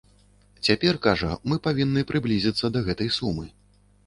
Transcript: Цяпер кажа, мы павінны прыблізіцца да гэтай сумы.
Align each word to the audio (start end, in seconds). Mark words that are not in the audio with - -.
Цяпер 0.67 0.97
кажа, 1.07 1.29
мы 1.51 1.57
павінны 1.67 2.05
прыблізіцца 2.13 2.65
да 2.79 2.85
гэтай 2.89 3.15
сумы. 3.21 3.49